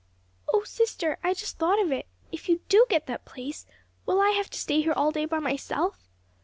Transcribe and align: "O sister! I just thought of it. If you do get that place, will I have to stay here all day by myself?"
"O 0.51 0.63
sister! 0.63 1.19
I 1.23 1.35
just 1.35 1.59
thought 1.59 1.79
of 1.79 1.91
it. 1.91 2.07
If 2.31 2.49
you 2.49 2.61
do 2.69 2.87
get 2.89 3.05
that 3.05 3.23
place, 3.23 3.67
will 4.07 4.19
I 4.19 4.31
have 4.31 4.49
to 4.49 4.57
stay 4.57 4.81
here 4.81 4.93
all 4.93 5.11
day 5.11 5.25
by 5.25 5.37
myself?" 5.37 6.09